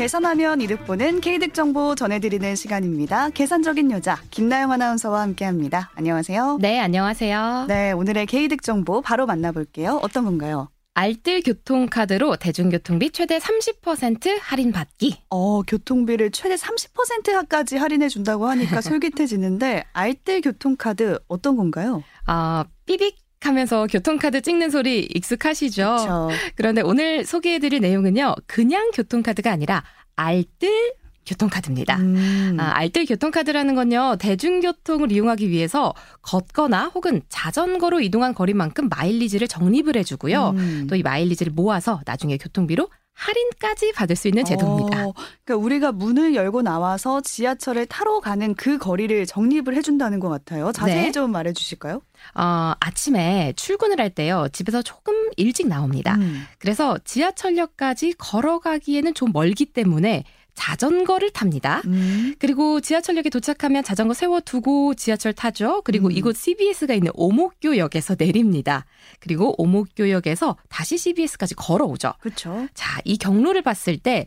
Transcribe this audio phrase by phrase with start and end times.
[0.00, 3.28] 계산하면 이득 보는 K득 정보 전해드리는 시간입니다.
[3.28, 5.90] 계산적인 여자 김나영 아나운서와 함께합니다.
[5.94, 6.56] 안녕하세요.
[6.58, 7.66] 네, 안녕하세요.
[7.68, 10.00] 네, 오늘의 K득 정보 바로 만나볼게요.
[10.02, 10.70] 어떤 건가요?
[10.94, 15.18] 알뜰 교통카드로 대중교통비 최대 30% 할인 받기.
[15.28, 22.02] 어, 교통비를 최대 30%까지 할인해 준다고 하니까 솔깃해지는데 알뜰 교통카드 어떤 건가요?
[22.24, 25.96] 아, 삐빅 하면서 교통카드 찍는 소리 익숙하시죠?
[25.98, 26.28] 그쵸.
[26.56, 29.82] 그런데 오늘 소개해드릴 내용은요, 그냥 교통카드가 아니라
[30.20, 30.94] 알뜰
[31.26, 31.96] 교통카드입니다.
[31.96, 32.56] 음.
[32.58, 40.50] 아, 알뜰 교통카드라는 건요, 대중교통을 이용하기 위해서 걷거나 혹은 자전거로 이동한 거리만큼 마일리지를 적립을 해주고요.
[40.56, 40.86] 음.
[40.88, 45.06] 또이 마일리지를 모아서 나중에 교통비로 할인까지 받을 수 있는 제도입니다.
[45.06, 45.12] 어,
[45.44, 50.72] 그러니까 우리가 문을 열고 나와서 지하철을 타러 가는 그 거리를 적립을 해준다는 것 같아요.
[50.72, 51.12] 자세히 네.
[51.12, 52.00] 좀 말해주실까요?
[52.34, 56.14] 어, 아침에 출근을 할 때요, 집에서 조금 일찍 나옵니다.
[56.14, 56.44] 음.
[56.58, 60.24] 그래서 지하철역까지 걸어가기에는 좀 멀기 때문에
[60.60, 61.80] 자전거를 탑니다.
[61.86, 62.34] 음.
[62.38, 65.80] 그리고 지하철역에 도착하면 자전거 세워두고 지하철 타죠.
[65.84, 66.12] 그리고 음.
[66.12, 68.84] 이곳 CBS가 있는 오목교역에서 내립니다.
[69.20, 72.12] 그리고 오목교역에서 다시 CBS까지 걸어오죠.
[72.20, 72.68] 그렇죠.
[72.74, 74.26] 자, 이 경로를 봤을 때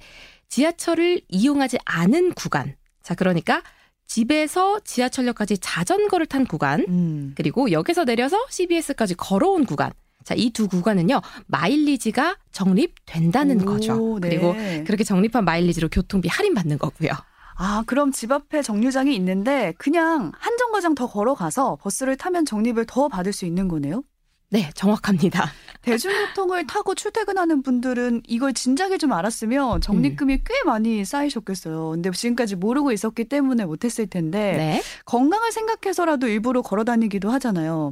[0.49, 2.75] 지하철을 이용하지 않은 구간.
[3.03, 3.61] 자, 그러니까
[4.07, 6.83] 집에서 지하철역까지 자전거를 탄 구간.
[6.87, 7.33] 음.
[7.35, 9.91] 그리고 역에서 내려서 CBS까지 걸어온 구간.
[10.23, 14.19] 자, 이 두 구간은요, 마일리지가 적립된다는 오, 거죠.
[14.21, 14.29] 네.
[14.29, 14.53] 그리고
[14.85, 17.11] 그렇게 적립한 마일리지로 교통비 할인받는 거고요.
[17.55, 23.07] 아, 그럼 집 앞에 정류장이 있는데 그냥 한 정거장 더 걸어가서 버스를 타면 적립을 더
[23.07, 24.03] 받을 수 있는 거네요?
[24.49, 25.49] 네, 정확합니다.
[25.81, 31.89] 대중교통을 타고 출퇴근하는 분들은 이걸 진작에 좀 알았으면 적립금이 꽤 많이 쌓이셨겠어요.
[31.91, 34.81] 근데 지금까지 모르고 있었기 때문에 못했을 텐데 네.
[35.05, 37.91] 건강을 생각해서라도 일부러 걸어 다니기도 하잖아요.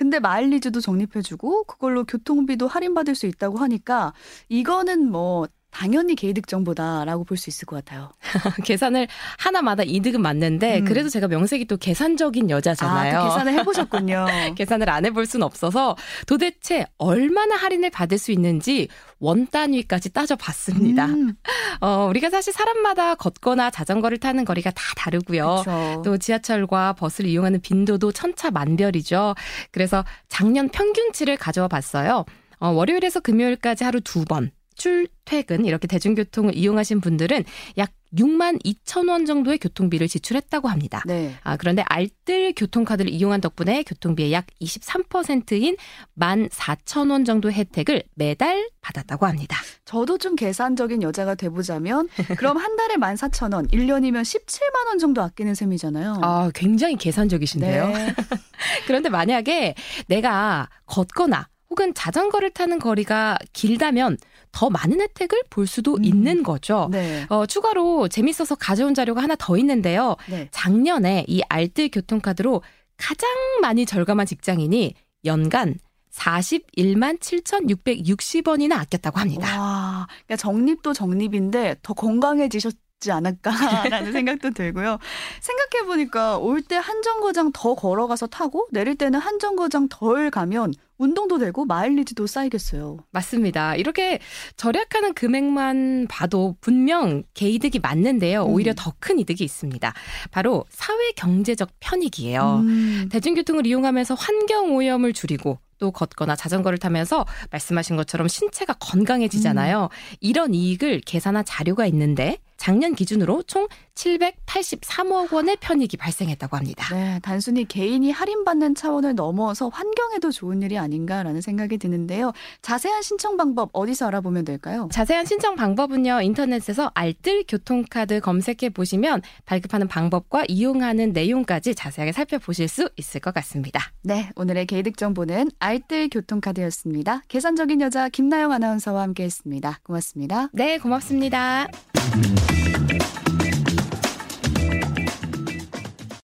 [0.00, 4.14] 근데 마일리지도 적립해주고 그걸로 교통비도 할인받을 수 있다고 하니까
[4.48, 8.10] 이거는 뭐 당연히 개이득 정보다라고 볼 수 있을 것 같아요.
[8.64, 9.08] 계산을
[9.38, 10.84] 하나마다 이득은 맞는데 음.
[10.84, 13.18] 그래도 제가 명색이 또 계산적인 여자잖아요.
[13.18, 14.26] 아, 또 계산을 해보셨군요.
[14.56, 15.96] 계산을 안 해볼 순 없어서
[16.26, 21.06] 도대체 얼마나 할인을 받을 수 있는지 원 단위까지 따져봤습니다.
[21.06, 21.34] 음,
[21.80, 25.62] 어, 우리가 사실 사람마다 걷거나 자전거를 타는 거리가 다 다르고요.
[25.64, 26.02] 그렇죠.
[26.04, 29.34] 또 지하철과 버스를 이용하는 빈도도 천차만별이죠.
[29.70, 32.24] 그래서 작년 평균치를 가져와 봤어요.
[32.58, 34.50] 어, 월요일에서 금요일까지 하루 두 번.
[34.80, 37.44] 출퇴근 이렇게 대중교통을 이용하신 분들은
[37.76, 41.02] 약 6만 2천 원 정도의 교통비를 지출했다고 합니다.
[41.06, 41.34] 네.
[41.44, 45.76] 아, 그런데 알뜰 교통카드를 이용한 덕분에 교통비의 약 23%인
[46.18, 49.58] 1만 4천 원 정도 혜택을 매달 받았다고 합니다.
[49.84, 52.08] 저도 좀 계산적인 여자가 돼보자면
[52.38, 56.20] 그럼 한 달에 14,000원, 1년이면 17만 원 정도 아끼는 셈이잖아요.
[56.22, 57.86] 아, 굉장히 계산적이신데요.
[57.86, 58.14] 네.
[58.88, 59.74] 그런데 만약에
[60.08, 64.18] 내가 걷거나 혹은 자전거를 타는 거리가 길다면
[64.52, 66.04] 더 많은 혜택을 볼 수도 음.
[66.04, 66.88] 있는 거죠.
[66.90, 67.24] 네.
[67.28, 70.16] 어, 추가로 재밌어서 가져온 자료가 하나 더 있는데요.
[70.28, 70.48] 네.
[70.50, 72.62] 작년에 이 알뜰 교통카드로
[72.96, 73.30] 가장
[73.62, 74.94] 많이 절감한 직장인이
[75.24, 75.76] 연간
[76.12, 79.60] 41만 7,660원이나 아꼈다고 합니다.
[79.60, 84.98] 와, 그러니까 적립도 적립인데 더 건강해지셨 지 않을까라는 생각도 들고요.
[85.40, 90.72] 생각해 보니까 올 때 한 정거장 더 걸어가서 타고 내릴 때는 한 정거장 덜 가면
[90.98, 92.98] 운동도 되고 마일리지도 쌓이겠어요.
[93.10, 93.74] 맞습니다.
[93.76, 94.18] 이렇게
[94.56, 98.44] 절약하는 금액만 봐도 분명 개이득이 맞는데요.
[98.44, 98.50] 음.
[98.52, 99.92] 오히려 더큰 이득이 있습니다.
[100.30, 102.60] 바로 사회 경제적 편익이에요.
[102.64, 103.08] 음.
[103.10, 109.88] 대중교통을 이용하면서 환경 오염을 줄이고 또 걷거나 자전거를 타면서 말씀하신 것처럼 신체가 건강해지잖아요.
[110.20, 116.94] 이런 이익을 계산한 자료가 있는데 작년 기준으로 총 783억 원의 편익이 발생했다고 합니다.
[116.94, 122.32] 네, 단순히 개인이 할인받는 차원을 넘어서 환경에도 좋은 일이 아닌가라는 생각이 드는데요.
[122.60, 124.88] 자세한 신청 방법 어디서 알아보면 될까요?
[124.92, 132.90] 자세한 신청 방법은요, 인터넷에서 알뜰 교통카드 검색해 보시면 발급하는 방법과 이용하는 내용까지 자세하게 살펴보실 수
[132.96, 133.80] 있을 것 같습니다.
[134.02, 137.22] 네, 오늘의 개이득 정보는 알뜰 교통카드였습니다.
[137.28, 139.80] 계산적인 여자 김나영 아나운서와 함께했습니다.
[139.82, 140.48] 고맙습니다.
[140.52, 141.68] 네, 고맙습니다.